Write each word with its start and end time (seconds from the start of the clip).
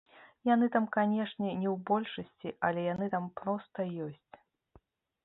Яны 0.49 0.67
там, 0.75 0.85
канешне, 0.95 1.49
не 1.63 1.69
ў 1.73 1.75
большасці, 1.89 2.55
але 2.71 2.87
яны 2.93 3.11
там 3.15 3.29
проста 3.43 3.79
ёсць. 4.07 4.31